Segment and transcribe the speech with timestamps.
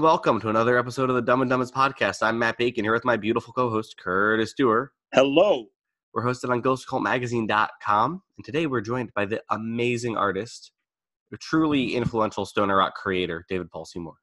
[0.00, 2.22] and welcome to another episode of the Dumb and Dumbest podcast.
[2.22, 4.92] I'm Matt Bacon here with my beautiful co-host Curtis Stewart.
[5.12, 5.66] Hello.
[6.14, 10.72] We're hosted on GhostCultMagazine.com, and today we're joined by the amazing artist,
[11.34, 14.14] a truly influential stoner rock creator, David Paul Seymour.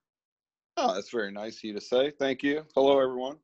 [0.78, 2.12] Oh, that's very nice of you to say.
[2.18, 2.66] Thank you.
[2.74, 3.38] Hello, everyone.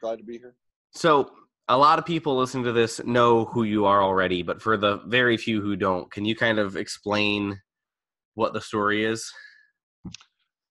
[0.00, 0.54] Glad to be here.
[0.92, 1.32] So,
[1.66, 4.98] a lot of people listening to this know who you are already, but for the
[5.06, 7.60] very few who don't, can you kind of explain
[8.34, 9.32] what the story is?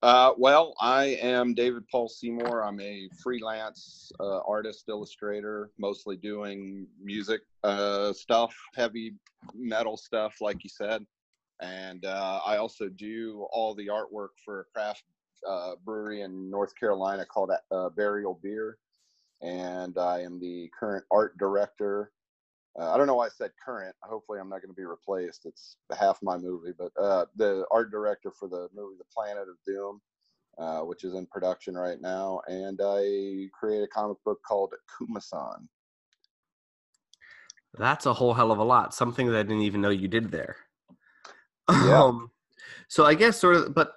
[0.02, 2.63] Uh, well, I am David Paul Seymour.
[2.63, 9.16] I'm a freelance uh, artist, illustrator, mostly doing music uh, stuff, heavy
[9.53, 11.06] metal stuff, like you said.
[11.61, 15.03] And uh, I also do all the artwork for a craft
[15.45, 18.78] uh, brewery in North Carolina called uh, Burial Beer.
[19.41, 22.13] And I am the current art director
[22.78, 23.95] Uh, I don't know why I said current.
[24.03, 25.45] Hopefully, I'm not going to be replaced.
[25.45, 29.56] It's half my movie, but uh, the art director for the movie The Planet of
[29.66, 30.02] Doom,
[30.58, 35.67] uh, which is in production right now, and I create a comic book called Kumasan.
[37.78, 38.94] That's a whole hell of a lot.
[38.94, 40.58] Something that I didn't even know you did there.
[41.70, 42.03] Yeah.
[42.03, 42.31] Um,
[42.88, 43.94] so I guess sort of, but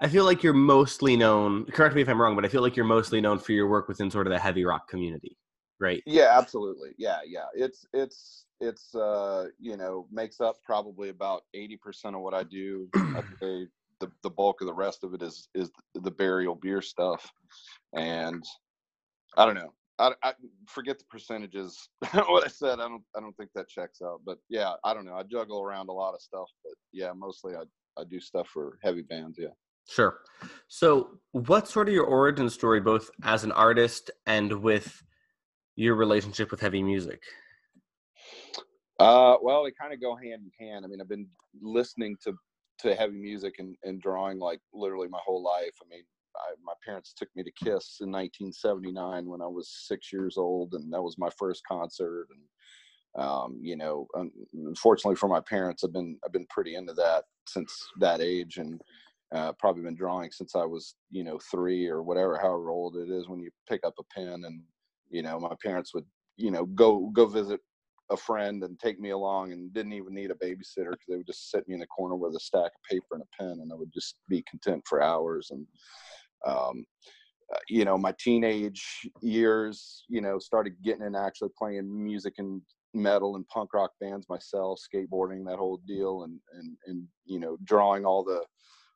[0.00, 1.66] I feel like you're mostly known.
[1.66, 3.88] Correct me if I'm wrong, but I feel like you're mostly known for your work
[3.88, 5.36] within sort of the heavy rock community,
[5.80, 6.02] right?
[6.06, 6.90] Yeah, absolutely.
[6.98, 7.46] Yeah, yeah.
[7.54, 12.42] It's it's it's uh you know makes up probably about eighty percent of what I
[12.44, 12.88] do.
[12.94, 13.66] I'd say
[14.00, 17.30] the the bulk of the rest of it is is the burial beer stuff,
[17.94, 18.44] and
[19.36, 19.72] I don't know.
[19.96, 20.32] I, I
[20.68, 21.88] forget the percentages.
[22.12, 24.20] what I said, I don't I don't think that checks out.
[24.24, 25.14] But yeah, I don't know.
[25.14, 27.62] I juggle around a lot of stuff, but yeah, mostly I
[28.00, 29.38] I do stuff for heavy bands.
[29.40, 29.48] Yeah.
[29.86, 30.20] Sure.
[30.68, 35.02] So, what's sort of your origin story, both as an artist and with
[35.76, 37.22] your relationship with heavy music?
[38.98, 40.84] Uh, well, they kind of go hand in hand.
[40.84, 41.28] I mean, I've been
[41.60, 42.34] listening to
[42.80, 45.74] to heavy music and, and drawing like literally my whole life.
[45.80, 46.02] I mean,
[46.36, 50.74] I, my parents took me to Kiss in 1979 when I was six years old,
[50.74, 52.26] and that was my first concert.
[52.30, 54.06] And um, you know,
[54.52, 58.80] unfortunately for my parents, I've been I've been pretty into that since that age, and
[59.34, 63.10] uh, probably been drawing since I was you know three or whatever, however old it
[63.10, 64.44] is when you pick up a pen.
[64.44, 64.62] And
[65.10, 66.04] you know, my parents would
[66.36, 67.60] you know go go visit
[68.10, 71.26] a friend and take me along and didn't even need a babysitter because they would
[71.26, 73.72] just sit me in the corner with a stack of paper and a pen and
[73.72, 75.66] I would just be content for hours and
[76.46, 76.84] um,
[77.54, 78.84] uh, you know my teenage
[79.22, 82.60] years you know started getting in actually playing music and
[82.92, 87.56] metal and punk rock bands myself skateboarding that whole deal and and and you know
[87.64, 88.44] drawing all the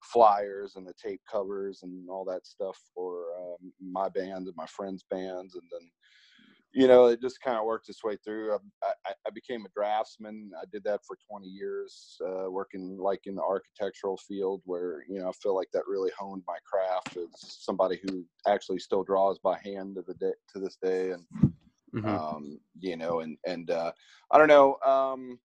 [0.02, 4.66] flyers and the tape covers and all that stuff for um, my band and my
[4.66, 5.90] friends bands and then
[6.72, 8.54] you know, it just kind of worked its way through.
[8.82, 10.50] I, I, I became a draftsman.
[10.60, 15.18] I did that for 20 years, uh, working like in the architectural field, where you
[15.18, 19.38] know I feel like that really honed my craft as somebody who actually still draws
[19.38, 21.26] by hand to the day to this day, and
[21.92, 22.22] Mhm.
[22.22, 23.92] um, you know, and and uh,
[24.30, 24.76] I don't know.
[24.86, 25.40] Um,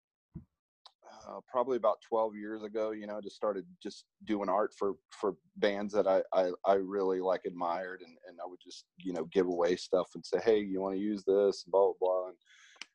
[1.28, 5.34] uh, probably about 12 years ago, you know, just started just doing art for for
[5.56, 9.24] bands that I I, I really like admired, and and I would just you know
[9.32, 12.28] give away stuff and say, hey, you want to use this, and blah blah blah,
[12.28, 12.36] and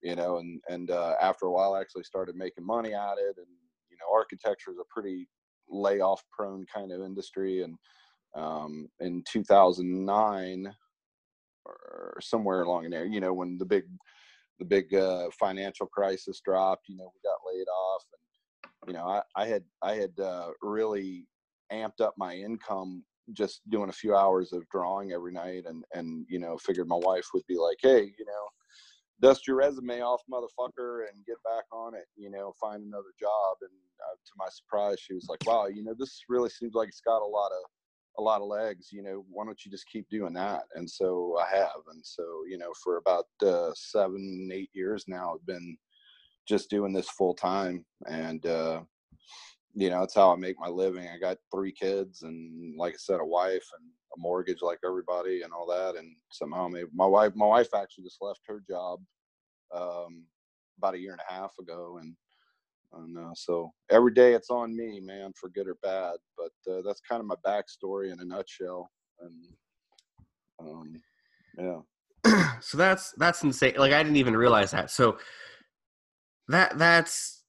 [0.01, 3.35] you know, and and uh, after a while, I actually started making money at it,
[3.37, 3.47] and
[3.89, 5.27] you know, architecture is a pretty
[5.69, 7.77] layoff prone kind of industry, and
[8.35, 10.73] um, in 2009
[11.65, 13.83] or somewhere along in there, you know, when the big
[14.59, 19.07] the big uh, financial crisis dropped, you know, we got laid off, and you know,
[19.07, 21.27] I, I had I had uh, really
[21.71, 23.03] amped up my income
[23.33, 26.99] just doing a few hours of drawing every night, and and you know, figured my
[27.01, 28.47] wife would be like, hey, you know,
[29.21, 33.57] dust your resume off, motherfucker, and get back on it, you know, find another job.
[33.61, 36.89] And uh, to my surprise, she was like, wow, you know, this really seems like
[36.89, 37.69] it's got a lot of
[38.19, 40.63] a lot of legs you know why don't you just keep doing that?
[40.75, 45.33] And so i have and so you know for about uh, seven eight years now
[45.33, 45.77] i've been
[46.47, 48.81] just doing this full time and uh
[49.73, 51.07] you know that's how i make my living.
[51.07, 55.43] I got three kids and like i said a wife and a mortgage like everybody
[55.43, 58.99] and all that and somehow I'm my wife my wife actually just left her job
[59.73, 60.23] um
[60.77, 62.15] about a year and a half ago and
[62.93, 66.15] and uh, so every day it's on me, man, for good or bad.
[66.37, 68.89] But uh, that's kind of my backstory in a nutshell.
[69.21, 69.45] And
[70.59, 71.01] um,
[71.57, 73.75] yeah, so that's that's insane.
[73.77, 74.91] Like I didn't even realize that.
[74.91, 75.17] So
[76.47, 77.43] that that's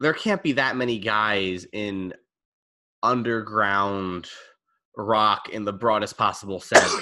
[0.00, 2.14] there can't be that many guys in
[3.02, 4.28] underground
[4.96, 6.94] rock in the broadest possible sense.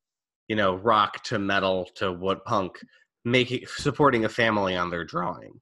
[0.48, 2.78] you know, rock to metal to what punk,
[3.24, 5.60] making supporting a family on their drawing.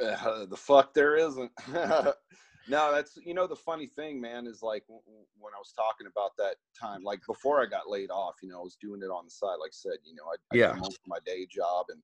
[0.00, 1.52] Uh, the fuck there isn't.
[2.66, 5.72] no, that's you know the funny thing, man, is like w- w- when I was
[5.72, 9.00] talking about that time, like before I got laid off, you know, I was doing
[9.02, 9.56] it on the side.
[9.60, 10.68] Like I said, you know, I I Yeah.
[10.68, 12.02] come home from my day job and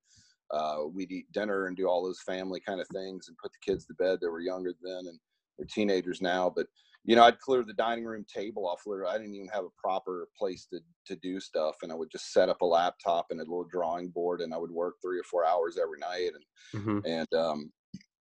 [0.51, 3.59] uh, we'd eat dinner and do all those family kind of things and put the
[3.73, 4.21] kids to bed.
[4.21, 5.19] They were younger then and
[5.59, 6.67] they're teenagers now, but
[7.05, 8.83] you know, I'd clear the dining room table off.
[8.87, 12.11] Literally, I didn't even have a proper place to to do stuff, and I would
[12.13, 15.19] just set up a laptop and a little drawing board, and I would work three
[15.19, 16.45] or four hours every night, and
[16.75, 17.73] hmm and um,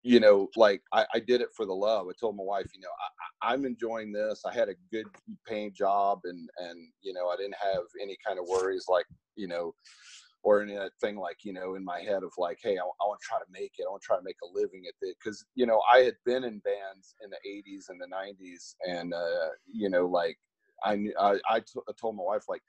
[0.03, 2.07] you know, like I, I did it for the love.
[2.07, 4.43] I told my wife, you know, I, I- I'm enjoying this.
[4.45, 5.05] I had a good
[5.47, 9.05] paying job, and and you know, I didn't have any kind of worries like
[9.35, 9.73] you know,
[10.43, 13.19] or any that thing like you know in my head of like, hey, I, want
[13.21, 13.85] to try to make it.
[13.87, 16.15] I want to try to make a living at it because you know I had
[16.25, 20.37] been in bands in the '80s and the '90s, and uh, you know, like
[20.83, 22.61] I I, I, I told my wife like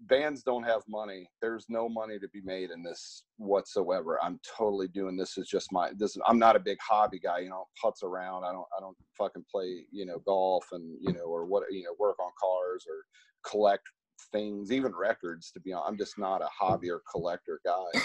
[0.00, 1.28] bands don't have money.
[1.42, 4.18] There's no money to be made in this whatsoever.
[4.22, 7.50] I'm totally doing this is just my this I'm not a big hobby guy, you
[7.50, 8.44] know, putz around.
[8.44, 11.84] I don't I don't fucking play, you know, golf and you know, or what you
[11.84, 13.84] know, work on cars or collect
[14.32, 15.88] things, even records to be honest.
[15.88, 18.00] I'm just not a hobby or collector guy.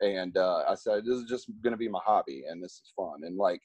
[0.00, 3.20] And uh, I said, this is just gonna be my hobby and this is fun.
[3.22, 3.60] And like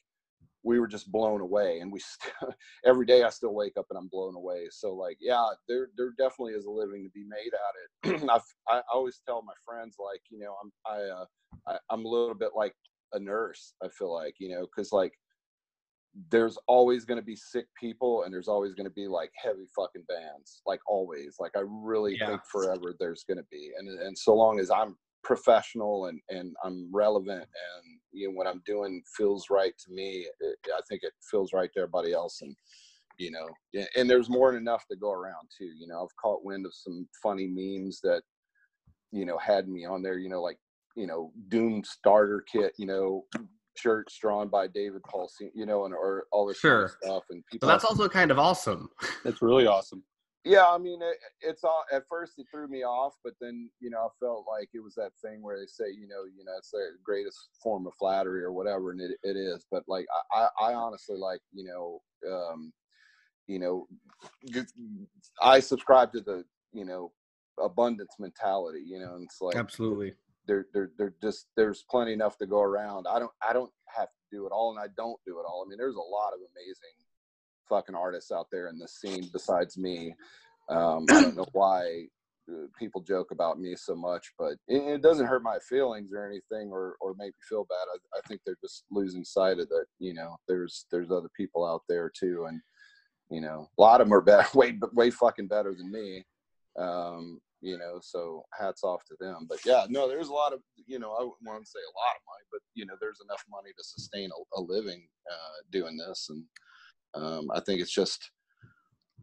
[0.62, 2.34] we were just blown away and we st-
[2.84, 4.68] every day i still wake up and i'm blown away.
[4.70, 8.22] So like yeah there there definitely is a living to be made at it.
[8.30, 11.24] I've, i I always tell my friends like you know i'm i uh
[11.68, 12.74] I, i'm a little bit like
[13.12, 15.12] a nurse i feel like you know because like
[16.30, 19.66] there's always going to be sick people and there's always going to be like heavy
[19.76, 21.36] fucking bands like always.
[21.38, 22.26] Like i really Yeah.
[22.28, 26.54] think forever there's going to be and and so long as i'm professional and and
[26.64, 31.02] i'm relevant and you know what i'm doing feels right to me it, i think
[31.02, 32.56] it feels right to everybody else and
[33.18, 33.46] you know
[33.96, 36.72] and there's more than enough to go around too you know i've caught wind of
[36.74, 38.22] some funny memes that
[39.12, 40.58] you know had me on there you know like
[40.96, 43.24] you know doom starter kit you know
[43.76, 46.96] shirts drawn by david paulson you know and or all this kind of Sure.
[47.02, 48.88] stuff and people that's also kind of awesome.
[49.24, 50.02] it's really awesome.
[50.44, 53.90] Yeah, I mean, it, it's all at first it threw me off, but then you
[53.90, 56.52] know I felt like it was that thing where they say you know you know
[56.56, 59.66] it's the greatest form of flattery or whatever, and it, it is.
[59.70, 62.00] But like I, I honestly like you know
[62.32, 62.72] um,
[63.48, 63.86] you know
[65.42, 67.12] I subscribe to the you know
[67.62, 70.14] abundance mentality, you know, and it's like Absolutely.
[70.46, 73.06] there there there just there's plenty enough to go around.
[73.06, 75.64] I don't I don't have to do it all, and I don't do it all.
[75.66, 76.96] I mean, there's a lot of amazing
[77.70, 80.14] fucking artists out there in this scene besides me.
[80.68, 82.06] Um, I don't know why
[82.50, 86.26] uh, people joke about me so much, but it, it doesn't hurt my feelings or
[86.26, 87.86] anything, or or make me feel bad.
[87.94, 89.86] I, I think they're just losing sight of that.
[89.98, 92.60] You know, there's there's other people out there too, and
[93.30, 96.24] you know, a lot of them are better, way way fucking better than me.
[96.78, 99.46] Um, you know, so hats off to them.
[99.48, 101.98] But yeah, no, there's a lot of, you know, I wouldn't want to say a
[101.98, 105.58] lot of money, but you know, there's enough money to sustain a, a living uh,
[105.70, 106.44] doing this, and
[107.14, 108.30] um, I think it's just,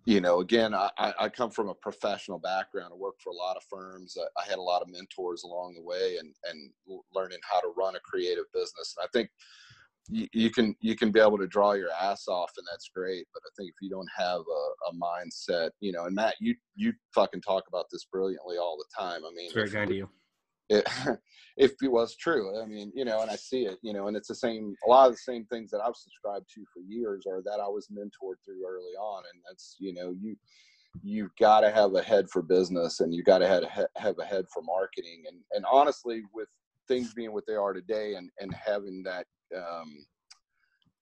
[0.05, 2.91] you know, again, I, I come from a professional background.
[2.93, 4.17] I worked for a lot of firms.
[4.19, 6.71] I, I had a lot of mentors along the way, and and
[7.13, 8.95] learning how to run a creative business.
[8.97, 9.29] And I think
[10.09, 13.25] you, you can you can be able to draw your ass off, and that's great.
[13.33, 16.55] But I think if you don't have a, a mindset, you know, and Matt, you
[16.75, 19.21] you fucking talk about this brilliantly all the time.
[19.25, 20.09] I mean, It's very kind of you.
[20.69, 20.87] It,
[21.57, 22.61] if it was true.
[22.61, 24.89] I mean, you know, and I see it, you know, and it's the same, a
[24.89, 27.87] lot of the same things that I've subscribed to for years or that I was
[27.87, 29.23] mentored through early on.
[29.31, 30.35] And that's, you know, you,
[31.01, 33.65] you've got to have a head for business and you've got to have
[33.97, 35.23] have a head for marketing.
[35.27, 36.47] And, and honestly, with
[36.87, 40.05] things being what they are today and, and having that, um,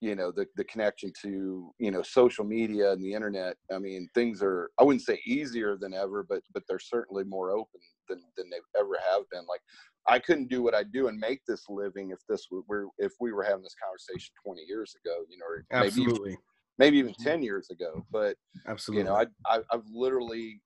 [0.01, 4.09] you know the, the connection to you know social media and the internet i mean
[4.13, 8.21] things are i wouldn't say easier than ever but but they're certainly more open than
[8.37, 9.45] than they ever have been.
[9.47, 9.61] Like
[10.07, 13.33] i couldn't do what i do and make this living if this were if we
[13.33, 16.37] were having this conversation 20 years ago you know or maybe even,
[16.77, 18.05] maybe even 10 years ago.
[18.11, 19.03] But Absolutely.
[19.03, 20.61] you know I, I i've literally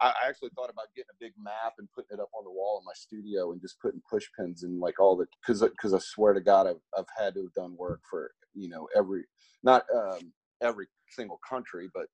[0.00, 2.50] I I actually thought about getting a big map and putting it up on the
[2.50, 5.94] wall in my studio and just putting push pins and like all the because because
[5.94, 9.24] I swear to God I've I've had to have done work for you know every
[9.62, 10.32] not um,
[10.62, 12.06] every single country but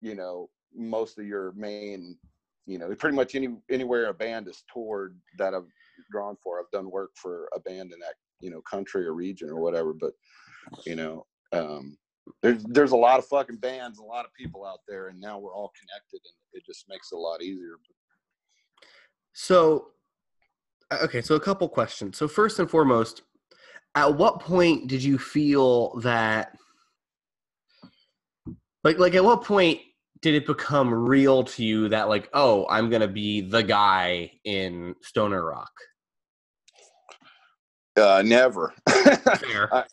[0.00, 2.18] you know most of your main
[2.66, 5.66] you know pretty much any anywhere a band is toured that I've
[6.10, 9.48] drawn for I've done work for a band in that you know country or region
[9.48, 10.12] or whatever but
[10.86, 11.96] you know um
[12.40, 15.40] there's there's a lot of fucking bands, a lot of people out there, and now
[15.40, 17.74] we're all connected, and it just makes it a lot easier.
[19.32, 19.88] So
[21.00, 22.18] Okay, so a couple questions.
[22.18, 23.22] So first and foremost,
[23.94, 26.56] at what point did you feel that
[28.84, 29.80] like like at what point
[30.22, 34.94] did it become real to you that like, oh, I'm gonna be the guy in
[35.02, 35.72] Stoner Rock?
[37.96, 38.72] Uh, never.
[38.88, 39.74] Fair.
[39.74, 39.84] I-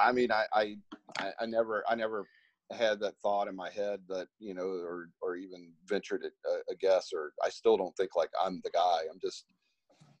[0.00, 0.76] I mean, I, I,
[1.18, 2.26] I- I never, I never
[2.72, 6.74] had that thought in my head that you know, or or even ventured a, a
[6.76, 9.00] guess, or I still don't think like I'm the guy.
[9.10, 9.44] I'm just,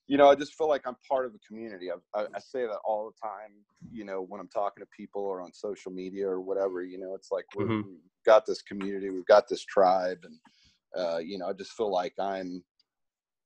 [0.08, 1.90] you know, I just feel like I'm part of the community.
[1.90, 3.52] I, I, I say that all the time.
[3.92, 7.14] You know, when I'm talking to people or on social media or whatever, you know,
[7.14, 7.84] it's like we're, Mhm.
[7.84, 10.38] we've got this community, we've got this tribe, and
[10.96, 12.64] uh, you know, I just feel like I'm,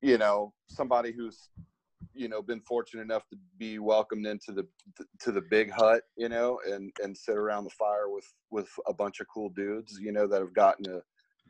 [0.01, 1.49] you know, somebody who's
[2.13, 4.67] you know been fortunate enough to be welcomed into the
[5.19, 8.93] to the big hut you know and and sit around the fire with with a
[8.93, 11.01] bunch of cool dudes you know that have gotten to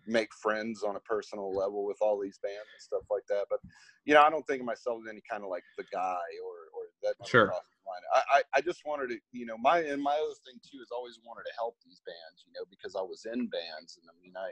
[0.07, 3.59] make friends on a personal level with all these bands and stuff like that but
[4.05, 6.55] you know i don't think of myself as any kind of like the guy or
[6.75, 7.47] or that Sure.
[7.47, 8.03] crossed my mind.
[8.13, 10.89] I, I i just wanted to you know my and my other thing too is
[10.91, 14.13] always wanted to help these bands you know because i was in bands and i
[14.21, 14.51] mean i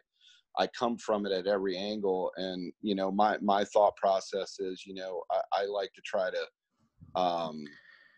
[0.57, 4.85] I come from it at every angle, and you know, my my thought process is,
[4.85, 7.63] you know, I, I like to try to, um,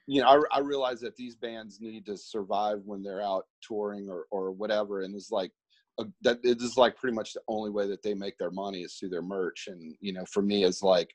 [0.07, 4.09] you know, I, I realize that these bands need to survive when they're out touring
[4.09, 5.51] or or whatever, and it's like
[5.99, 8.81] a, that it is like pretty much the only way that they make their money
[8.81, 11.13] is through their merch, and you know, for me, is like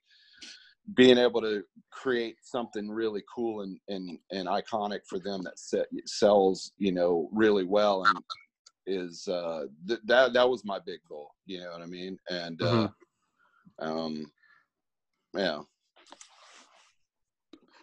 [0.95, 5.87] being able to create something really cool and and, and iconic for them that set,
[6.07, 8.17] sells, you know, really well and
[8.91, 12.19] is uh th- that that was my big goal you know what i mean?
[12.31, 12.89] And uh
[13.81, 14.33] um
[15.37, 15.61] yeah.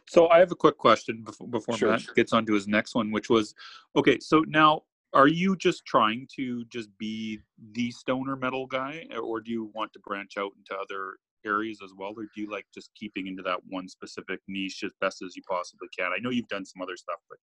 [0.08, 2.14] So I have a quick question before, before Sure, Matt sure.
[2.16, 3.54] gets on to his next one, which was,
[3.96, 4.84] okay, so now
[5.16, 7.40] are you just trying to just be
[7.72, 11.92] the stoner metal guy, or do you want to branch out into other areas as
[11.98, 15.36] well, or do you like just keeping into that one specific niche as best as
[15.36, 16.12] you possibly can?
[16.12, 17.40] I know you've done some other stuff, but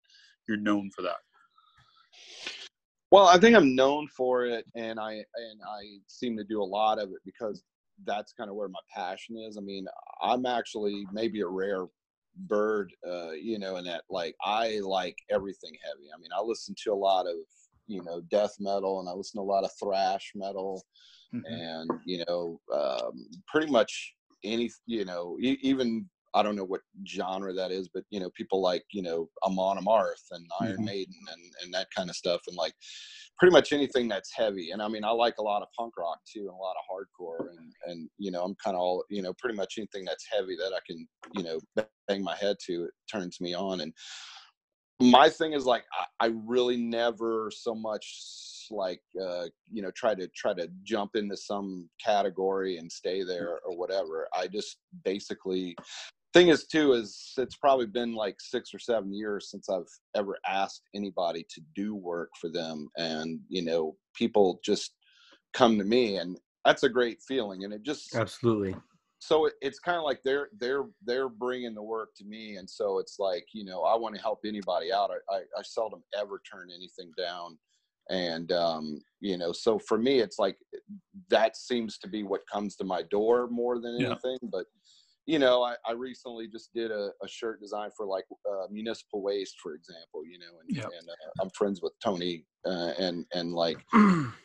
[0.49, 1.19] you're known for that.
[3.11, 6.65] well i think i'm known for it and i and i seem to do a
[6.65, 7.63] lot of it because
[8.05, 9.87] that's kind of where my passion is i mean
[10.23, 11.87] i'm actually maybe a rare
[12.47, 16.75] bird uh you know in that like i like everything heavy i mean i listen
[16.83, 17.35] to a lot of
[17.91, 20.85] you know death metal and i listen to a lot of thrash metal
[21.33, 21.45] Mhm.
[21.51, 23.13] and you know um,
[23.47, 28.05] pretty much any you know e- even i don't know what genre that is but
[28.11, 30.85] you know people like you know amon amarth and iron Mhm.
[30.85, 32.75] maiden and, and that kind of stuff and like
[33.39, 36.19] pretty much anything that's heavy and i mean i like a lot of punk rock
[36.31, 39.23] too and a lot of hardcore and and you know i'm kind of all you
[39.23, 41.59] know pretty much anything that's heavy that i can you know
[42.07, 43.93] bang my head to it turns me on and
[45.01, 45.85] my thing is like
[46.21, 51.17] I, I really never so much like uh you know try to try to jump
[51.17, 55.75] into some category and stay there or whatever i just basically
[56.33, 60.39] thing is too is it's probably been like six or seven years since i've ever
[60.47, 64.95] asked anybody to do work for them and you know people just
[65.53, 68.77] come to me and that's a great feeling and it just Absolutely.
[69.21, 72.69] So it, it's kind of like they're they're they're bringing the work to me and
[72.69, 76.03] so it's like you know i want to help anybody out I, I i seldom
[76.19, 77.59] ever turn anything down
[78.09, 80.57] and um you know so for me it's like
[81.29, 84.09] that seems to be what comes to my door more than Yeah.
[84.09, 84.67] anything but
[85.31, 89.23] you know i, I recently just did a, a shirt design for like uh, municipal
[89.23, 90.85] waste for example you know and, Yeah.
[90.85, 93.79] and uh, i'm friends with tony uh, and and like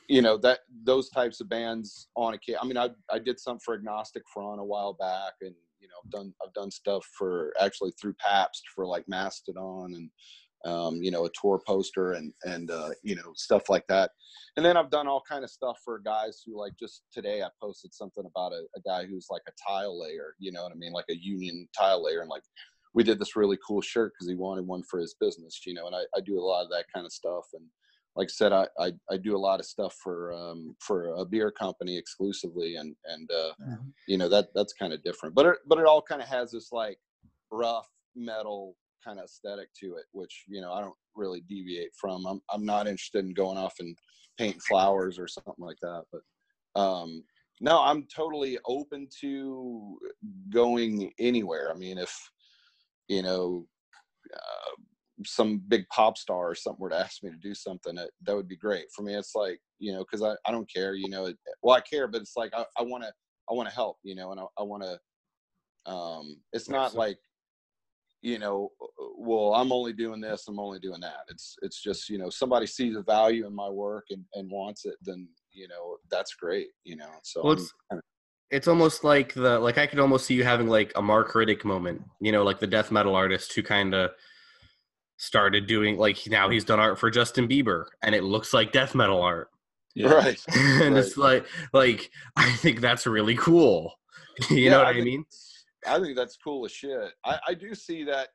[0.08, 2.60] you know that those types of bands on occasion.
[2.62, 5.96] I mean, I I did some for Agnostic Front a while back, and you know,
[6.04, 10.10] I've done I've done stuff for actually through Pabst for like Mastodon and
[10.66, 14.12] um, you know a tour poster and and uh, you know stuff like that.
[14.58, 17.50] And then I've done all kind of stuff for guys who like just today I
[17.62, 20.36] posted something about a, a guy who's like a tile layer.
[20.40, 22.44] You know what I mean, like a union tile layer, and like
[22.94, 25.62] we did this really cool shirt because he wanted one for his business.
[25.66, 27.64] You know, and I, I do a lot of that kind of stuff and
[28.16, 31.26] like I said, I, I, I do a lot of stuff for um, for a
[31.26, 33.94] beer company exclusively, and and uh, Mhm.
[34.08, 35.36] you know that that's kind of different.
[35.36, 36.98] But it, but it all kind of has this like
[37.52, 42.26] rough metal kind of aesthetic to it, which you know I don't really deviate from.
[42.26, 43.96] I'm I'm not interested in going off and
[44.40, 46.04] painting flowers or something like that.
[46.12, 47.24] But um,
[47.62, 49.98] no, I'm totally open to
[50.50, 51.72] going anywhere.
[51.72, 52.14] I mean, if
[53.08, 53.68] you know.
[54.34, 54.76] Uh,
[55.26, 58.36] some big pop star or something were to ask me to do something, that, that
[58.36, 59.16] would be great for me.
[59.16, 62.10] It's like, you know, cause I, I don't care, you know, it, well, I care,
[62.10, 63.14] but it's like, I, I want to,
[63.50, 65.00] I want to help, you know, and I, I want to,
[65.90, 67.18] um, it's not like,
[68.26, 71.26] you know, uh, uh, well, I'm only doing this, I'm only doing that.
[71.30, 74.86] It's, it's just, you know, somebody sees a value in my work and, and wants
[74.86, 78.04] it, then, you know, that's great, you know, so Well, it's- kinda-
[78.52, 81.66] it's almost like the like I could almost see you having like a Mark Riddick
[81.66, 84.12] moment, you know, like the death metal artist who kind of
[85.18, 88.94] started doing like now he's done art for Justin Bieber and it looks like death
[88.94, 89.50] metal art.
[89.96, 90.10] Yeah.
[90.10, 90.40] Right.
[90.56, 93.94] and it's like like I think that's really cool.
[94.52, 95.26] you Yeah, know what I I, think- mean?
[95.88, 97.12] I think that's cool as shit.
[97.26, 98.30] I, I do see that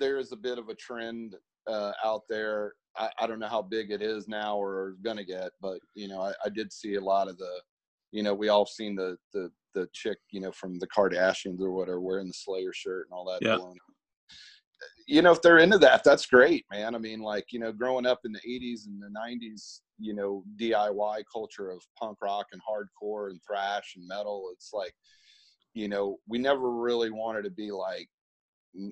[0.00, 1.34] there is a bit of a trend
[1.66, 2.74] uh, out there.
[2.96, 6.08] I, I don't know how big it is now or is gonna get, but you
[6.08, 7.60] know, I, I did see a lot of the,
[8.12, 11.72] you know, we all seen the the the chick, you know, from the Kardashians or
[11.72, 13.44] whatever, wearing the Slayer shirt and all that.
[13.44, 13.56] Yeah.
[13.56, 13.76] baloney.
[15.06, 16.94] You know, if they're into that, that's great, man.
[16.94, 20.44] I mean, like, you know, growing up in the '80s and the '90s, you know,
[20.60, 24.94] DIY culture of punk rock and hardcore and thrash and metal, it's like
[25.74, 28.08] you know, we never really wanted to be like,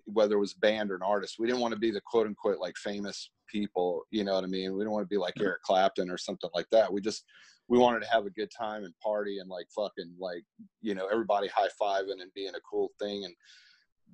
[0.04, 2.58] whether it was band or an artist, we didn't want to be the quote unquote
[2.58, 4.02] like famous people.
[4.10, 4.72] You know what I mean?
[4.72, 6.92] We didn't want to be like Eric Clapton or something like that.
[6.92, 7.24] We just,
[7.68, 10.44] we wanted to have a good time and party and like fucking like,
[10.82, 13.24] you know, everybody high fiving and being a cool thing.
[13.24, 13.34] And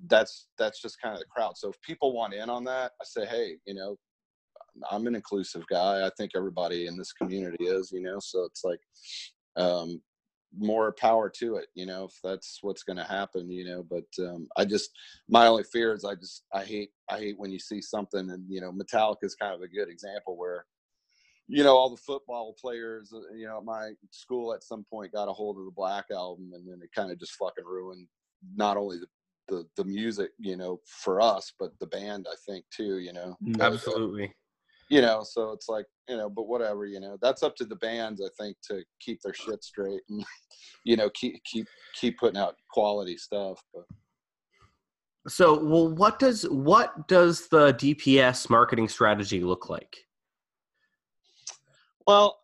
[0.07, 1.57] that's, that's just kind of the crowd.
[1.57, 3.95] So if people want in on that, I say, hey, you know,
[4.89, 6.05] I'm an inclusive guy.
[6.05, 8.79] I think everybody in this community is, you know, so it's like,
[9.55, 10.01] um,
[10.57, 14.05] more power to it you know if that's what's going to happen you know but
[14.25, 14.89] um i just
[15.27, 18.43] my only fear is i just i hate i hate when you see something and
[18.49, 20.65] you know metallica is kind of a good example where
[21.47, 25.13] you know all the football players uh, you know at my school at some point
[25.13, 28.07] got a hold of the black album and then it kind of just fucking ruined
[28.55, 29.07] not only the
[29.49, 33.35] the, the music you know for us but the band i think too you know
[33.43, 33.57] Mm.
[33.57, 34.33] So, uh, Absolutely.
[34.89, 37.75] You know so it's like you know but whatever you know that's up to the
[37.77, 40.23] bands i think to keep their shit straight and
[40.83, 41.67] you know keep keep
[41.99, 43.83] keep putting out quality stuff but
[45.27, 49.95] So, well, what does what does the DPS marketing strategy look like?
[52.07, 52.39] well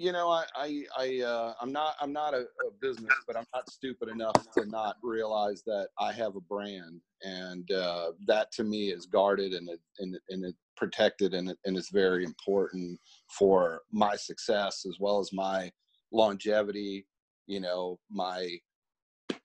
[0.00, 3.44] you know i i, I uh i'm not i'm not a, a business but i'm
[3.54, 8.64] not stupid enough to not realize that i have a brand and uh that to
[8.64, 12.98] me is guarded and and, and protected and, it, and it's very important
[13.38, 15.70] for my success as well as my
[16.12, 17.06] longevity
[17.46, 18.48] you know my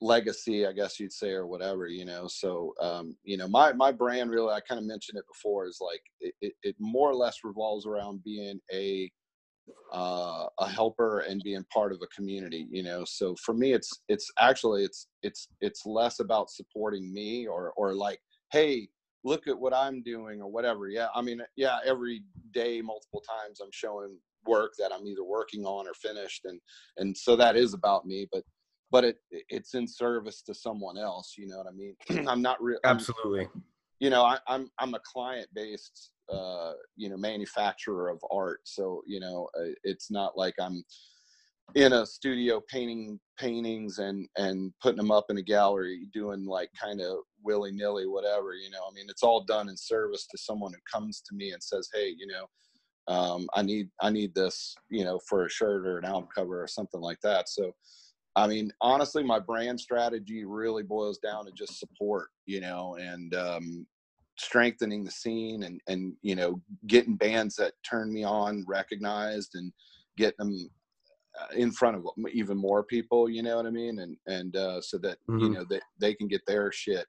[0.00, 2.26] legacy i guess you'd say or whatever you know?
[2.28, 5.78] So um you know my my brand really i kind of mentioned it before is
[5.82, 9.10] like it, it, it more or less revolves around being a
[9.92, 13.04] uh, a helper and being part of a community you know?
[13.04, 17.94] So for me it's it's actually it's it's it's less about supporting me or or
[17.94, 18.20] like
[18.52, 18.88] hey
[19.24, 21.08] look at what i'm doing or whatever yeah?
[21.14, 25.88] I mean yeah every day multiple times i'm showing work that i'm either working on
[25.88, 26.60] or finished and
[26.96, 28.44] and so that is about me but
[28.90, 31.96] but it it's in service to someone else you know what i mean?
[32.28, 33.48] I'm not real Absolutely.
[33.98, 38.60] you know I, i'm i'm a client based uh you know manufacturer of art.
[38.64, 40.84] So you know uh, it's not like i'm
[41.74, 46.70] in a studio painting paintings and and putting them up in a gallery doing like
[46.80, 48.82] kind of willy-nilly whatever you know?
[48.88, 51.88] I mean it's all done in service to someone who comes to me and says
[51.92, 52.46] hey you know
[53.08, 56.62] um, i need i need this you know for a shirt or an album cover
[56.62, 57.48] or something like that.
[57.48, 57.72] So
[58.36, 62.96] i mean honestly my brand strategy really boils down to just support you know?
[62.98, 63.86] And um,
[64.38, 69.72] strengthening the scene and and you know getting bands that turn me on recognized and
[70.16, 70.70] getting them
[71.40, 74.80] uh, in front of even more people you know what i mean and and uh
[74.80, 75.54] so that you Mhm.
[75.54, 77.06] know that they can get their shit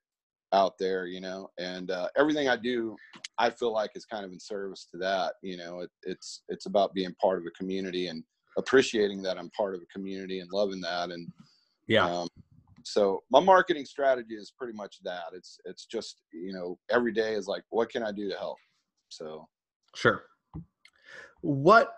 [0.54, 2.96] out there you know and uh everything i do
[3.38, 6.66] i feel like is kind of in service to that you know it, it's it's
[6.66, 8.24] about being part of a community and
[8.58, 11.28] appreciating that i'm part of a community and loving that and
[11.88, 12.10] Yeah.
[12.10, 12.28] um,
[12.88, 15.34] so my marketing strategy is pretty much that.
[15.34, 18.58] It's it's just you know every day is like what can I do to help.
[19.10, 19.47] So
[19.95, 20.23] Sure.
[21.41, 21.93] What?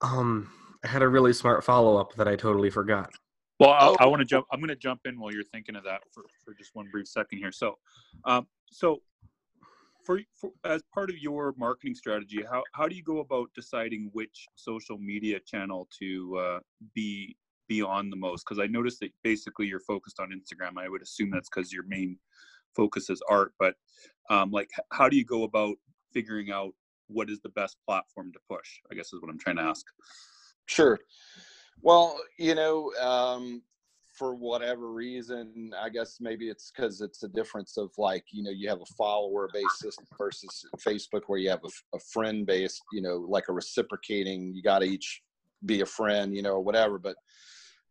[0.00, 0.50] Um,
[0.84, 3.10] I had a really smart follow up that I totally forgot.
[3.60, 3.96] Well, I, Oh.
[4.00, 4.46] I want to jump.
[4.52, 7.06] I'm going to jump in while you're thinking of that for, for just one brief
[7.06, 7.52] second here.
[7.52, 7.78] So,
[8.24, 9.02] um, so
[10.04, 14.10] for, for as part of your marketing strategy, how how do you go about deciding
[14.12, 16.58] which social media channel to uh,
[16.94, 17.36] be
[17.68, 18.44] be on the most?
[18.44, 20.78] Because I noticed that basically you're focused on Instagram.
[20.78, 22.18] I would assume that's because your main
[22.74, 23.52] focus is art.
[23.58, 23.74] But
[24.30, 25.76] um, like, how do you go about
[26.12, 26.72] figuring out
[27.08, 28.80] what is the best platform to push?
[28.90, 29.84] I guess is what I'm trying to ask.
[30.66, 30.98] sure.
[31.80, 33.62] Well, you know, um,
[34.12, 38.50] for whatever reason, I guess maybe it's because it's a difference of like you know
[38.50, 43.02] you have a follower based system versus Facebook where you have a friend based you
[43.02, 44.54] know like a reciprocating.
[44.54, 45.22] You got each
[45.64, 46.98] be a friend, you know, or whatever.
[46.98, 47.16] But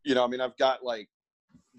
[0.04, 1.08] you know, I mean, I've got like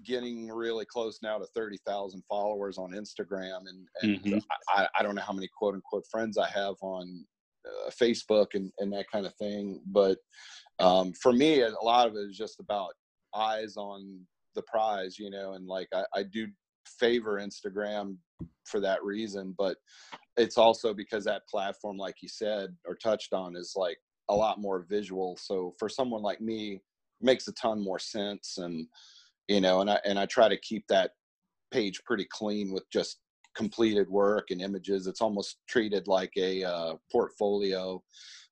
[0.03, 4.43] getting really close now to 30,000 followers on Instagram and, and Mhm.
[4.69, 7.25] I, I don't know how many quote unquote friends I have on
[7.65, 9.81] uh, Facebook and, and that kind of thing.
[9.87, 10.17] But
[10.79, 12.93] um, for me, a lot of it is just about
[13.35, 14.19] eyes on
[14.55, 16.47] the prize, you know, and like I, I do
[16.99, 18.17] favor Instagram
[18.65, 19.77] for that reason, but
[20.37, 23.97] it's also because that platform, like you said or touched on, is like
[24.29, 25.37] a lot more visual.
[25.39, 26.81] So for someone like me,
[27.21, 28.57] makes a ton more sense.
[28.57, 28.87] And
[29.47, 31.11] you know, and I and I try to keep that
[31.71, 33.19] page pretty clean with just
[33.55, 35.07] completed work and images.
[35.07, 38.01] It's almost treated like a uh, portfolio.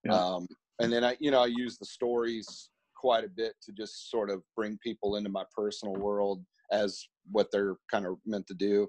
[0.05, 0.13] Yeah.
[0.13, 0.47] Um,
[0.79, 4.29] and then I, you know, I use the stories quite a bit to just sort
[4.29, 8.87] of bring people into my personal world as what they're kind of meant to do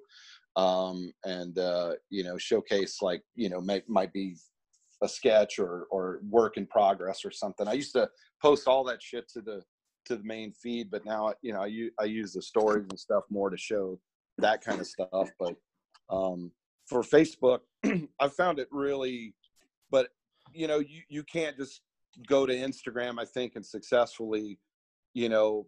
[0.56, 4.36] um, and uh, you know showcase like you know may, might be
[5.02, 7.68] a sketch or or work in progress or something.
[7.68, 8.08] I used to
[8.40, 9.62] post all that shit to the
[10.04, 12.98] to the main feed but now you know i use, I use the stories and
[12.98, 13.98] stuff more to show
[14.38, 15.54] that kind of stuff but
[16.10, 16.50] um,
[16.86, 17.60] for facebook
[18.20, 19.34] i found it really
[19.90, 20.08] but
[20.52, 21.82] you know you you can't just
[22.26, 24.58] go to instagram i think and successfully
[25.14, 25.66] you know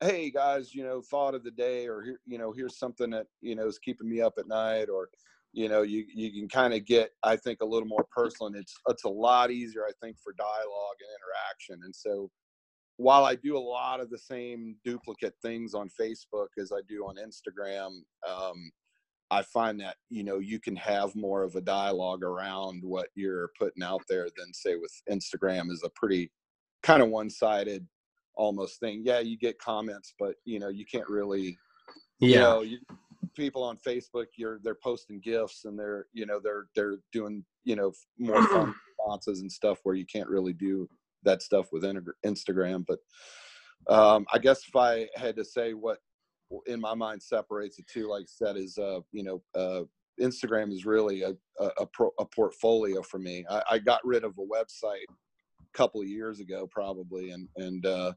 [0.00, 3.54] hey guys you know thought of the day or you know here's something that you
[3.54, 5.08] know is keeping me up at night or
[5.52, 8.56] you know you you can kind of get i think a little more personal and
[8.56, 12.30] it's it's a lot easier i think for dialogue and interaction and so
[12.96, 17.04] while i do a lot of the same duplicate things on facebook as i do
[17.04, 17.90] on instagram
[18.28, 18.70] um,
[19.30, 23.50] i find that you know you can have more of a dialogue around what you're
[23.58, 26.30] putting out there than say with instagram is a pretty
[26.82, 27.86] kind of one-sided
[28.36, 31.58] almost thing yeah you get comments but you know you can't really
[32.20, 32.40] you Yeah.
[32.40, 32.78] know you,
[33.34, 37.76] people on facebook you're they're posting gifts and they're you know they're they're doing you
[37.76, 40.88] know more fun responses and stuff where you can't really do
[41.24, 41.84] that stuff with
[42.24, 42.84] instagram.
[42.86, 42.98] But
[43.92, 45.98] um i guess if i had to say what
[46.66, 49.82] in my mind separates the two like I said is uh you know uh
[50.20, 53.44] instagram is really a a, a, pro, a portfolio for me.
[53.50, 57.84] I, I got rid of a website a couple of years ago probably and and
[57.86, 58.12] uh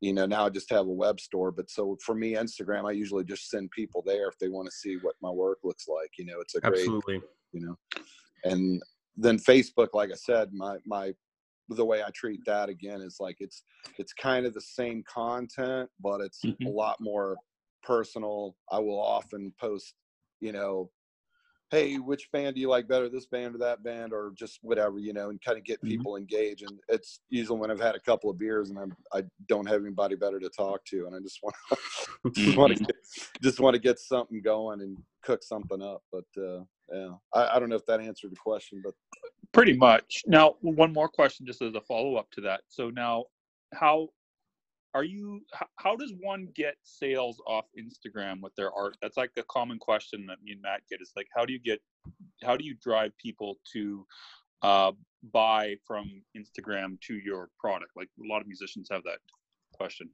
[0.00, 2.92] you know now i just have a web store but so for me instagram i
[2.92, 6.10] usually just send people there if they want to see what my work looks like
[6.18, 7.20] you know it's a great Absolutely.
[7.52, 7.76] you know
[8.44, 8.82] and
[9.16, 11.12] then facebook like i said my my
[11.70, 13.62] the way i treat that again is like it's
[13.98, 16.74] it's kind of the same content but it's a Mhm.
[16.74, 17.36] lot more
[17.82, 19.94] personal i will often post
[20.40, 20.90] you know
[21.70, 24.98] hey which band do you like better this band or that band or just whatever
[24.98, 25.88] you know and kind of get Mhm.
[25.88, 29.22] people engaged and it's usually when i've had a couple of beers and i'm i
[29.48, 31.54] don't have anybody better to talk to and i just want
[32.34, 32.84] just want to
[33.42, 37.58] just want to get something going and cook something up but uh yeah I, I
[37.60, 38.94] don't know if that answered the question but
[39.52, 40.22] Pretty much.
[40.28, 42.60] Now, one more question, just as a follow up to that.
[42.68, 43.24] So now,
[43.74, 44.10] how
[44.94, 45.40] are you?
[45.52, 48.96] How, how does one get sales off Instagram with their art?
[49.02, 51.00] That's like a common question that me and Matt get.
[51.00, 51.80] Is like, how do you get?
[52.42, 54.06] How do you drive people to
[54.62, 54.92] uh,
[55.32, 57.92] buy from Instagram to your product?
[57.96, 59.18] Like a lot of musicians have that
[59.72, 60.08] question.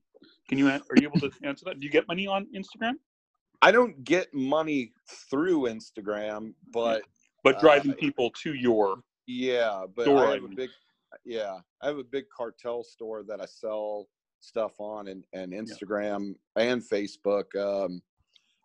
[0.49, 0.69] Can you?
[0.69, 1.79] Are you able to answer that?
[1.79, 2.95] Do you get money on Instagram?
[3.63, 4.93] i don't get money
[5.31, 7.03] through instagram but
[7.47, 10.71] But Uh, driving people to your Yeah, but Store, I have a big,
[11.25, 14.09] yeah, I have a big cartel store that I sell
[14.47, 17.45] stuff on, and and Instagram and Facebook.
[17.59, 18.01] Um,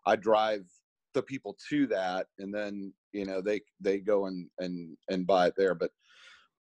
[0.06, 0.65] I drive
[1.13, 5.48] the people to that, and then you know they they go and and and buy
[5.48, 5.76] it there.
[5.76, 5.91] But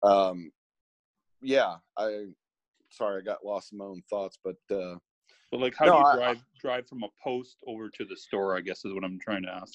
[0.02, 0.50] um,
[1.42, 2.26] yeah, I
[2.90, 4.96] sorry I got lost in my own thoughts, but uh,
[5.50, 8.16] But like, how No, do you I- drive drive from a post over to the
[8.16, 8.56] store?
[8.56, 9.74] I guess is what I'm trying to ask.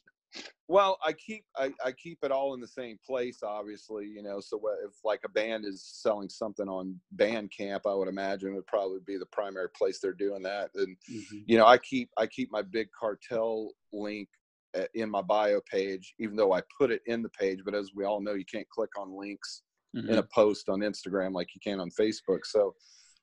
[0.67, 4.07] Well, I keep I, I keep it all in the same place, obviously.
[4.07, 8.55] You know, so if like a band is selling something on Bandcamp, I would imagine
[8.55, 10.71] would probably be the primary place they're doing that.
[10.75, 10.97] And
[11.45, 14.27] you know, I keep I keep my big cartel link
[14.75, 17.59] uh, in my bio page, even though I put it in the page.
[17.63, 19.61] But as we all know, you can't click on links
[19.95, 20.09] Mhm.
[20.09, 22.45] in a post on Instagram like you can on Facebook.
[22.45, 22.75] So,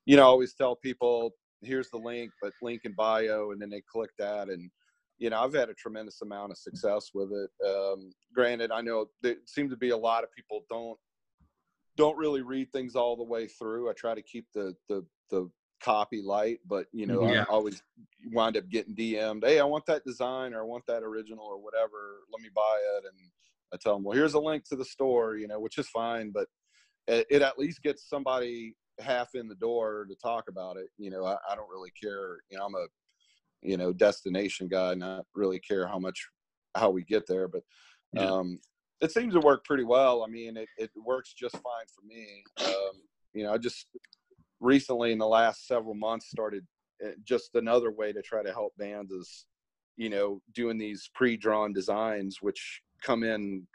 [0.05, 3.69] you know, I always tell people, here's the link, but link in bio, and then
[3.69, 4.49] they click that.
[4.49, 4.71] And,
[5.17, 7.49] you know, I've had a tremendous amount of success with it.
[7.65, 10.97] Um, granted, I know there seem to be a lot of people don't
[11.95, 13.89] don't really read things all the way through.
[13.89, 15.49] I try to keep the the the
[15.83, 17.41] copy light, but you know, Yeah.
[17.41, 17.83] I always
[18.31, 21.61] wind up getting DM'd, hey, I want that design or I want that original or
[21.61, 22.21] whatever.
[22.31, 23.03] Let me buy it.
[23.05, 23.29] And
[23.73, 26.31] I tell them, well, here's a link to the store, you know, which is fine,
[26.31, 26.47] but
[27.07, 30.87] it, it at least gets somebody half in the door to talk about it.
[30.97, 32.37] You know, I, I don't really care.
[32.49, 32.85] You know, I'm a,
[33.63, 36.27] you know, destination guy, not really care how much,
[36.75, 37.63] how we get there, but,
[38.13, 38.29] Yeah.
[38.29, 38.59] um,
[39.01, 40.23] it seems to work pretty well.
[40.23, 42.43] I mean, it, it works just fine for me.
[42.65, 43.01] Um,
[43.33, 43.87] you know, I just
[44.61, 46.65] recently in the last several months started
[47.05, 49.45] uh, just another way to try to help bands is,
[49.97, 53.67] you know, doing these pre-drawn designs, which come in,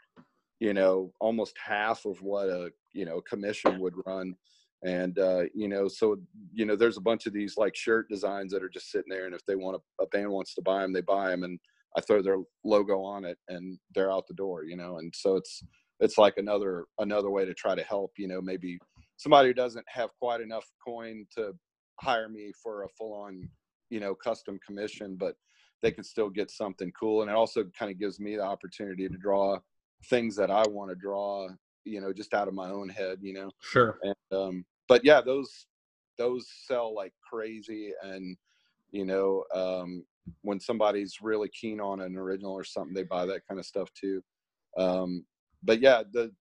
[0.59, 4.35] you know, almost half of what a, you know, commission would run.
[4.83, 6.17] And uh, you know, so
[6.53, 9.25] you know, there's a bunch of these like shirt designs that are just sitting there,
[9.25, 11.59] and if they want a, a band wants to buy them, they buy them, and
[11.97, 15.35] I throw their logo on it, and they're out the door, you know, and so
[15.35, 15.63] it's
[15.99, 18.77] it's like another another way to try to help, you know, maybe
[19.17, 21.51] somebody who doesn't have quite enough coin to
[21.99, 23.49] hire me for a full on,
[23.89, 25.35] you know, custom commission, but
[25.81, 29.09] they can still get something cool, and it also kind of gives me the opportunity
[29.09, 29.57] to draw
[30.09, 31.49] things that I want to draw,
[31.85, 33.97] you know, just out of my own head, you know Sure.
[34.03, 35.67] and um but yeah those
[36.17, 38.37] those sell like crazy and
[38.91, 40.03] you know um
[40.41, 43.89] when somebody's really keen on an original or something they buy that kind of stuff
[43.93, 44.21] too
[44.77, 45.25] um
[45.63, 46.31] but yeah the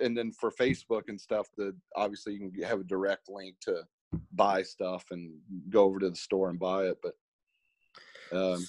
[0.00, 3.82] and then for facebook and stuff the obviously you can have a direct link to
[4.32, 5.32] buy stuff and
[5.68, 7.14] go over to the store and buy it but
[8.36, 8.66] um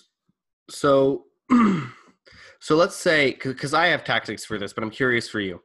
[0.69, 1.25] So,
[2.59, 5.61] so let's say because I have tactics for this, but I'm curious for you.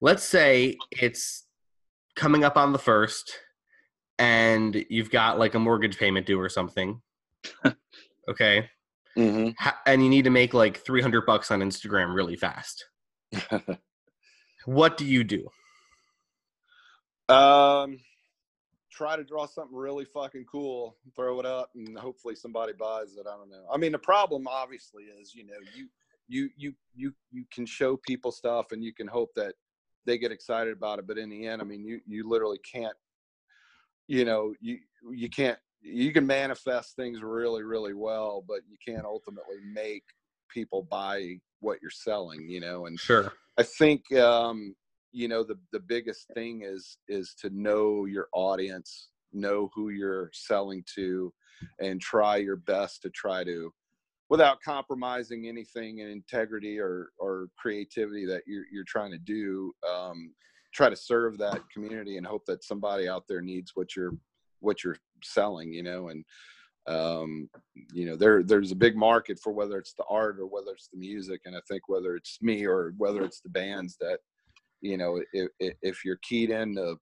[0.00, 1.44] Let's say it's
[2.16, 3.38] coming up on the first,
[4.18, 7.00] and you've got like a mortgage payment due or something.
[8.28, 8.68] okay,
[9.16, 9.54] mhm.
[9.86, 12.86] And you need to make like 300 bucks on Instagram really fast.
[14.66, 15.48] What do you do?
[17.34, 17.98] Um,
[18.90, 23.26] try to draw something really fucking cool, throw it up, and hopefully somebody buys it.
[23.26, 23.64] I don't know.
[23.72, 25.88] I mean, the problem obviously is, you know, you
[26.30, 29.54] you you you you can show people stuff and you can hope that
[30.06, 32.96] they get excited about it, but in the end, I mean, you you literally can't.
[34.06, 34.78] You know, you
[35.10, 35.58] you can't.
[35.82, 40.04] You can manifest things really, really well, but you can't ultimately make
[40.48, 42.48] people buy what you're selling.
[42.48, 43.32] You know, and Sure.
[43.58, 44.74] I think um,
[45.12, 50.30] you know the the biggest thing is is to know your audience, know who you're
[50.32, 51.32] selling to,
[51.80, 53.72] and try your best to try to,
[54.30, 59.72] without compromising anything in integrity or or creativity that you're you're trying to do.
[59.88, 60.32] Um,
[60.72, 64.14] try to serve that community and hope that somebody out there needs what you're
[64.60, 65.72] what you're selling.
[65.72, 66.24] You know, and
[66.86, 67.48] um
[67.92, 70.88] you know there there's a big market for whether it's the art or whether it's
[70.88, 74.18] the music and i think whether it's me or whether it's the bands that
[74.80, 75.50] you know if
[75.82, 76.96] if you're keyed into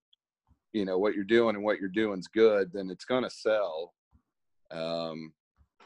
[0.72, 3.94] you know what you're doing and what you're doing's good then it's going to sell
[4.72, 5.32] um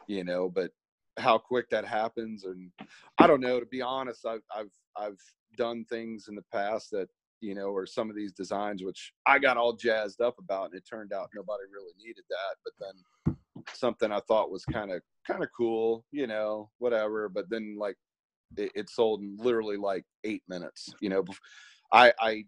[0.06, 0.70] you know but
[1.18, 2.70] how quick that happens and
[3.18, 5.18] i don't know to be honest i've i've i've
[5.56, 7.08] done things in the past that
[7.40, 10.74] you know or some of these designs which i got all jazzed up about and
[10.74, 13.36] it turned out nobody really needed that but then
[13.72, 17.28] something I thought was kind of kind of cool, you know, whatever.
[17.28, 17.96] But then like
[18.56, 20.94] it, it sold in literally like eight minutes.
[21.00, 21.24] You know,
[21.92, 22.44] I I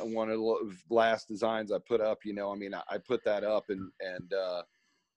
[0.00, 2.18] one of the last designs I put up.
[2.24, 4.62] You know, I mean, I, I put that up and and uh,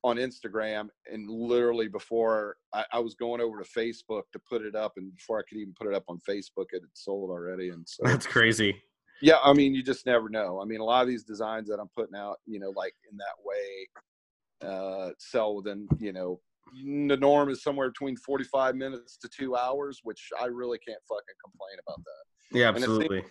[0.04, 4.76] on Instagram, and literally before I, I was going over to Facebook to put it
[4.76, 7.70] up, and before I could even put it up on Facebook, it had sold already.
[7.70, 8.82] And so That's crazy.
[9.22, 10.60] yeah, I mean, you just never know.
[10.62, 13.18] I mean, a lot of these designs that I'm putting out, you know, like in
[13.18, 16.40] that way, uh, sell within, you know,
[16.74, 21.36] the norm is somewhere between 45 minutes to two hours, which I really can't fucking
[21.44, 22.58] complain about that.
[22.58, 23.24] Yeah, it seems- absolutely.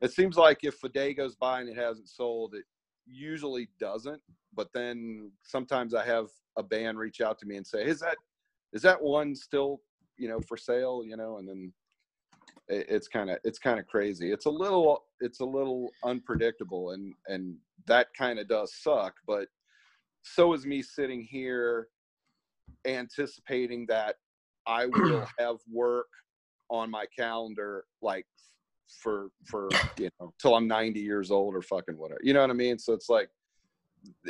[0.00, 2.64] It seems like if a day goes by and it hasn't sold, it
[3.06, 4.20] usually doesn't.
[4.54, 8.16] But then sometimes I have a band reach out to me and say, "Is that
[8.72, 9.80] is that one still,
[10.16, 11.72] you know, for sale?" You know, and then
[12.68, 14.32] it, it's kind of it's kind of crazy.
[14.32, 19.14] It's a little it's a little unpredictable, and and that kind of does suck.
[19.26, 19.48] But
[20.22, 21.88] so is me sitting here
[22.86, 24.16] anticipating that
[24.66, 26.08] I will have work
[26.70, 28.26] on my calendar like
[28.88, 29.68] for for
[29.98, 32.20] you know till I'm 90 years old or fucking whatever.
[32.22, 32.78] You know what I mean?
[32.78, 33.28] So it's like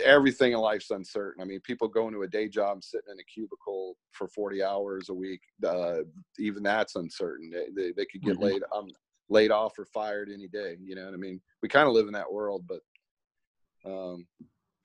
[0.03, 1.43] everything in life's uncertain.
[1.43, 5.09] I mean, people go into a day job sitting in a cubicle for 40 hours
[5.09, 5.41] a week.
[5.67, 6.01] Uh,
[6.39, 7.51] even that's uncertain.
[7.51, 8.43] They, they, they could get Mhm.
[8.43, 8.89] laid um,
[9.29, 10.77] laid off or fired any day.
[10.81, 11.41] You know what I mean?
[11.63, 12.81] We kind of live in that world, but
[13.85, 14.27] um,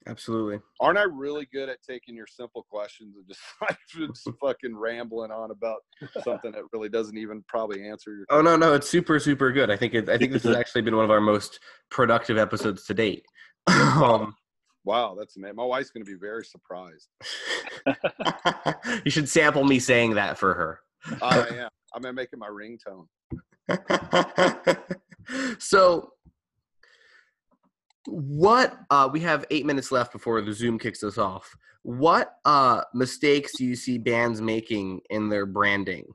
[0.09, 0.59] Absolutely.
[0.79, 5.31] aren't I really good at taking your simple questions and just like just fucking rambling
[5.31, 5.79] on about
[6.23, 9.69] something that really doesn't even probably answer your Oh no, no, it's super, super good.
[9.69, 11.59] I think it, I think this has actually been one of our most
[11.91, 13.25] productive episodes to date.
[13.67, 14.35] um,
[14.85, 15.57] Wow, that's amazing.
[15.57, 17.09] My wife's going to be very surprised.
[19.03, 20.79] you should sample me saying that for her.
[21.21, 21.69] I am.
[21.93, 23.05] I'm going to make it my ringtone.
[25.59, 26.13] so
[28.11, 32.81] what uh we have eight minutes left before the zoom kicks us off what uh
[32.93, 36.05] mistakes do you see bands making in their branding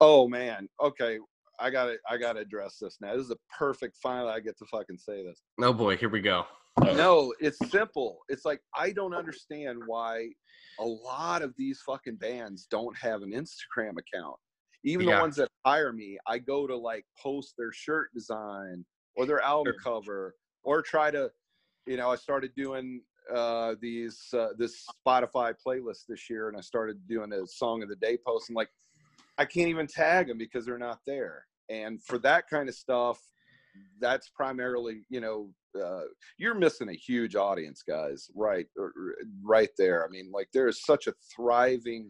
[0.00, 0.68] Oh man.
[0.82, 1.18] Okay,
[1.58, 3.14] I got to I got to address this now.
[3.16, 3.96] This is a perfect.
[4.02, 5.40] Finally, I get to fucking say this.
[5.62, 6.44] oh boy here we go
[6.82, 8.18] No, it's simple.
[8.28, 10.28] It's like I don't understand why
[10.80, 14.36] a lot of these fucking bands don't have an Instagram account.
[14.84, 15.14] Even Yeah.
[15.16, 18.84] the ones that hire me, I go to like post their shirt design
[19.16, 19.92] or their album Sure.
[19.94, 21.30] cover or try to
[21.86, 23.00] you know i started doing
[23.34, 27.88] uh these uh, this spotify playlist this year and i started doing a song of
[27.88, 28.68] the day post and like
[29.38, 33.18] i can't even tag them because they're not there and for that kind of stuff
[34.00, 35.50] that's primarily you know
[35.82, 36.02] uh,
[36.38, 38.66] you're missing a huge audience guys right
[39.42, 42.08] right there i mean like there is such a thriving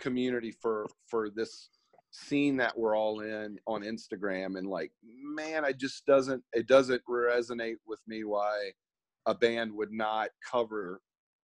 [0.00, 1.68] community for for this
[2.14, 7.02] scene that we're all in on instagram and like man it just doesn't it doesn't
[7.10, 8.70] resonate with me why
[9.26, 11.00] a band would not cover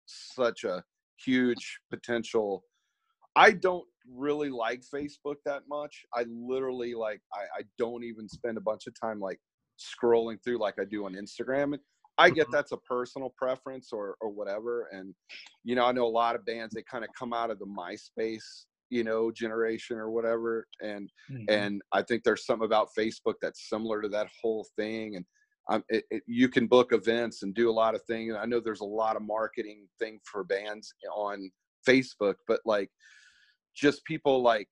[0.07, 0.83] such a
[1.23, 2.63] huge potential
[3.35, 8.57] i don't really like facebook that much i literally like i, I don't even spend
[8.57, 9.39] a bunch of time like
[9.79, 11.79] scrolling through like i do on instagram and
[12.17, 12.53] i get Mhm.
[12.53, 15.13] that's a personal preference or or whatever and
[15.63, 17.67] you know i know a lot of bands they kind of come out of the
[17.67, 21.45] myspace you know generation or whatever and Mhm.
[21.49, 25.15] and I think there's something about Facebook that's similar to that whole thing.
[25.15, 25.25] And
[25.69, 28.35] um, it, it, you can book events and do a lot of things.
[28.37, 31.49] I know there's a lot of marketing thing for bands on
[31.87, 32.89] Facebook, but like
[33.75, 34.67] just people like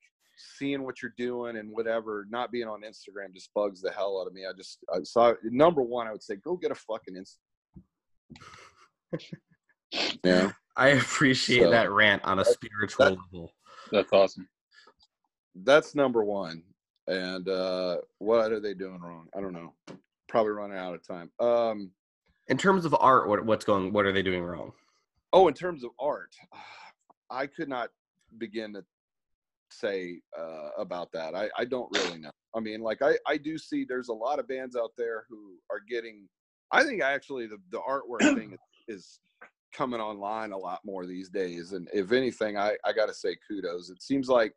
[0.58, 4.28] seeing what you're doing and whatever, not being on Instagram just bugs the hell out
[4.28, 4.42] of me.
[4.46, 7.38] I just I saw number one, I would say go get a fucking Insta.
[10.24, 10.52] yeah.
[10.76, 13.52] I appreciate So, that rant on a spiritual that- level.
[13.90, 14.48] That's awesome.
[15.54, 16.62] That's number one.
[17.06, 19.28] And uh what are they doing wrong?
[19.36, 19.74] I don't know.
[20.28, 21.30] Probably running out of time.
[21.40, 21.90] Um
[22.48, 23.92] In terms of art, what what's going?
[23.92, 24.72] What are they doing wrong?
[25.32, 26.34] Oh, in terms of art,
[27.30, 27.90] I could not
[28.38, 28.84] begin to
[29.70, 31.34] say uh, about that.
[31.34, 32.30] I, I don't really know.
[32.54, 35.54] I mean, like I, I do see there's a lot of bands out there who
[35.70, 36.28] are getting.
[36.70, 38.56] I think actually the the artwork thing
[38.88, 39.20] is, is
[39.74, 41.72] coming online a lot more these days.
[41.72, 43.90] And if anything, I I got to say kudos.
[43.90, 44.54] It seems like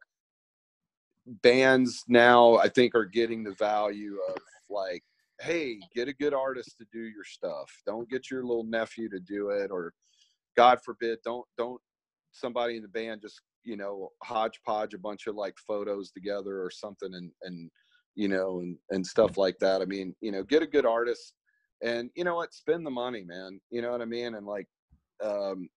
[1.43, 4.37] bands now I think are getting the value of
[4.69, 5.03] like,
[5.41, 7.69] hey, get a good artist to do your stuff.
[7.85, 9.93] Don't get your little nephew to do it or
[10.55, 11.81] God forbid, don't don't
[12.31, 16.69] somebody in the band just you know hodgepodge a bunch of like photos together or
[16.71, 17.69] something and and
[18.15, 19.81] you know and and stuff like that.
[19.81, 21.33] I mean, you know, get a good artist
[21.83, 23.59] and you know what, spend the money, man.
[23.69, 24.35] You know what I mean?
[24.35, 24.67] And like,
[25.23, 25.69] um,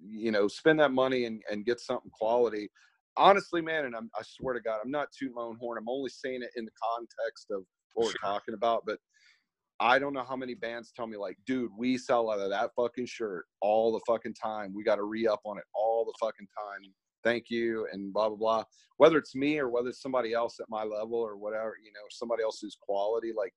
[0.00, 2.70] you know, spend that money and and get something quality.
[3.16, 5.76] Honestly, man, and I'm, I swear to God, I'm not tooting my own horn.
[5.78, 8.98] I'm only saying it in the context of what we're talking about, but
[9.80, 12.70] I don't know how many bands tell me like, dude, we sell out of that
[12.76, 14.72] fucking shirt all the fucking time.
[14.74, 16.92] We got to re up on it all the fucking time.
[17.24, 18.64] Thank you and blah blah blah.
[18.96, 22.06] Whether it's me or whether it's somebody else at my level or whatever, you know,
[22.10, 23.52] somebody else who's quality, like,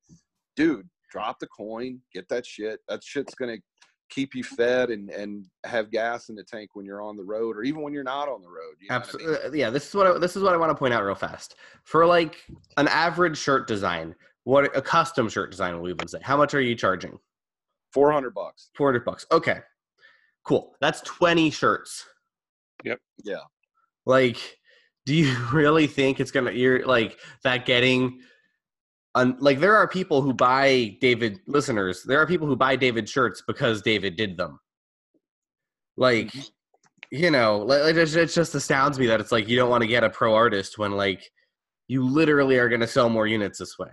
[0.56, 2.80] dude, drop the coin, get that shit.
[2.88, 3.58] That shit's gonna
[4.10, 7.58] keep you fed and and have gas in the tank when you're on the road
[7.58, 8.76] or even when you're not on the road.
[8.80, 9.30] You know what I mean?
[9.30, 9.60] Absolutely.
[9.60, 11.56] Yeah, this is what I, this is what I want to point out real fast.
[11.84, 12.44] For like
[12.78, 16.20] an average shirt design, what a custom shirt design will even say.
[16.22, 17.18] How much are you charging?
[17.92, 18.70] Four hundred bucks.
[18.76, 19.26] Four hundred bucks.
[19.32, 19.60] Okay,
[20.44, 20.76] cool.
[20.82, 22.06] That's twenty shirts.
[22.84, 23.00] Yep.
[23.24, 23.38] Yeah.
[24.06, 24.60] Like,
[25.06, 26.52] do you really think it's gonna?
[26.52, 28.20] You're like that getting.
[29.16, 32.04] Un, like there are people who buy David listeners.
[32.04, 34.60] There are people who buy David shirts because David did them.
[35.98, 36.42] Like, mm-hmm.
[37.12, 39.82] you know, like, it just, it just astounds me that it's like you don't want
[39.82, 41.24] to get a pro artist when like
[41.88, 43.90] you literally are going to sell more units this way.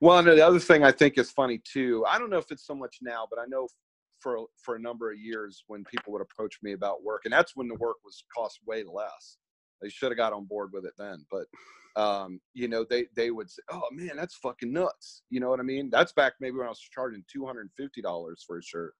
[0.00, 2.04] Well, and the other thing I think is funny too.
[2.08, 3.68] I don't know if it's so much now, but I know
[4.20, 7.52] for for a number of years when people would approach me about work, and that's
[7.54, 9.38] when the work was cost way less.
[9.80, 11.46] They should have got on board with it then, but
[11.96, 15.60] um, you know, they they would say, "Oh man, that's fucking nuts." You know what
[15.60, 15.90] I mean?
[15.90, 18.94] That's back maybe when I was charging two hundred and fifty dollars for a shirt,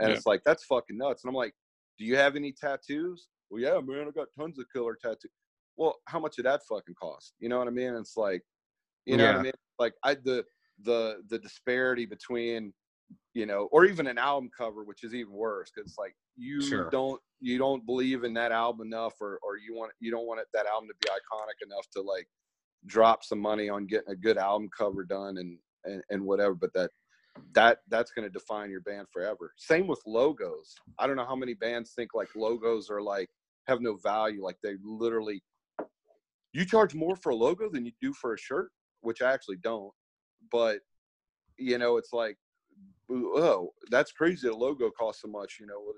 [0.00, 0.12] and Yeah.
[0.12, 1.24] it's like that's fucking nuts.
[1.24, 1.54] And I'm like,
[1.98, 5.30] "Do you have any tattoos?" Well, yeah, man, I got tons of killer tattoos.
[5.76, 7.34] Well, how much did that fucking cost?
[7.40, 7.94] You know what I mean?
[7.94, 8.42] It's like,
[9.06, 9.52] you know what I mean?
[9.78, 10.44] Like I the
[10.82, 12.72] the the disparity between
[13.34, 16.88] you know or even an album cover which is even worse because like you Sure.
[16.90, 20.40] don't you don't believe in that album enough or or you want you don't want
[20.40, 22.26] it, that album to be iconic enough to like
[22.86, 26.72] drop some money on getting a good album cover done and and, and whatever but
[26.74, 26.90] that
[27.54, 31.36] that that's going to define your band forever same with logos i don't know how
[31.36, 33.28] many bands think like logos are like
[33.66, 35.40] have no value like they literally
[36.52, 38.70] you charge more for a logo than you do for a shirt
[39.02, 39.92] which i actually don't
[40.50, 40.80] but
[41.58, 42.36] you know it's like
[43.10, 45.92] oh that's crazy the logo costs so much you know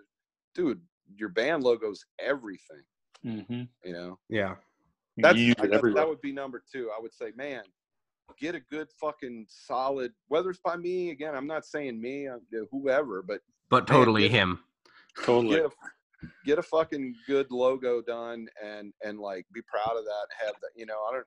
[0.54, 0.80] dude
[1.16, 2.82] your band logo's everything
[3.24, 3.62] Mm-hmm.
[3.84, 4.56] you know Yeah.
[5.18, 6.02] that's you use I it guess everywhere.
[6.02, 7.62] that would be number two i would say man
[8.38, 12.38] get a good fucking solid whether it's by me again i'm not saying me uh,
[12.72, 13.40] whoever but
[13.70, 14.58] But Man, totally him.
[15.24, 15.56] totally.
[15.56, 15.70] get a,
[16.44, 20.70] get a fucking good logo done and and like be proud of that have that
[20.74, 21.26] you know i don't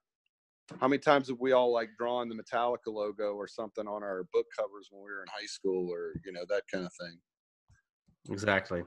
[0.80, 4.26] how many times have we all like drawn the Metallica logo or something on our
[4.34, 7.18] book covers when we were in high school or you know that kind of thing?
[8.30, 8.84] Exactly.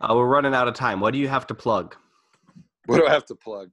[0.00, 0.98] Uh, we're running out of time.
[1.00, 1.94] What do you have to plug?
[2.86, 3.70] What do I have to plug?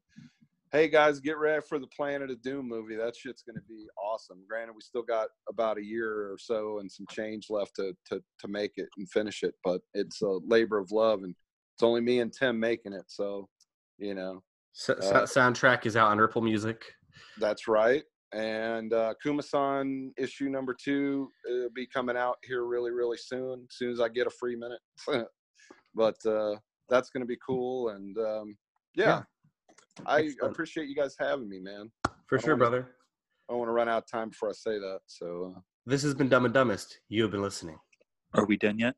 [0.72, 2.96] Hey guys, get ready for the Planet of Doom movie.
[2.96, 4.44] That shit's gonna be awesome.
[4.48, 8.22] Granted, we still got about a year or so and some change left to to
[8.40, 11.34] to make it and finish it, but it's a labor of love, and
[11.74, 13.06] it's only me and Tim making it.
[13.08, 13.48] So,
[13.98, 14.44] you know,
[14.90, 16.84] Uh, soundtrack is out on Ripple Music.
[17.40, 18.04] That's right.
[18.34, 23.66] And uh, Kumasan issue number two will be coming out here really, really soon.
[23.70, 24.80] As soon as I get a free minute.
[25.96, 26.56] but uh,
[26.90, 27.90] that's gonna be cool.
[27.90, 28.58] And um,
[28.96, 29.22] yeah, Yeah.
[30.06, 30.52] I Excellent.
[30.52, 31.90] appreciate you guys having me, man.
[32.28, 32.96] For sure, wanna- brother.
[33.50, 35.00] I don't want to run out of time before I say that.
[35.06, 37.00] So uh, This has been Dumb and Dumbest.
[37.08, 37.78] You have been listening.
[38.34, 38.96] Are we done yet?